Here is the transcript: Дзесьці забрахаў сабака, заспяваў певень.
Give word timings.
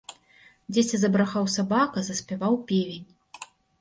Дзесьці 0.77 0.99
забрахаў 1.01 1.45
сабака, 1.55 1.99
заспяваў 2.07 2.53
певень. 2.73 3.05